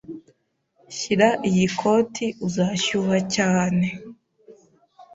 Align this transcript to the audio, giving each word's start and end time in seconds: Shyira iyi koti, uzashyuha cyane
Shyira 0.97 1.29
iyi 1.49 1.65
koti, 1.79 2.25
uzashyuha 2.47 3.17
cyane 3.35 3.87